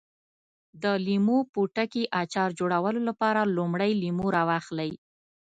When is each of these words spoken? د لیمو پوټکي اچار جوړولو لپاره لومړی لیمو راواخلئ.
د 0.83 0.85
لیمو 1.05 1.37
پوټکي 1.53 2.03
اچار 2.21 2.49
جوړولو 2.59 2.99
لپاره 3.09 3.41
لومړی 3.57 3.91
لیمو 4.03 4.25
راواخلئ. 4.35 4.91